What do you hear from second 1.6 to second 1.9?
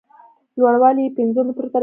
ته رسېده.